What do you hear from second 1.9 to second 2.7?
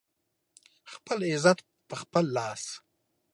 خپل لاس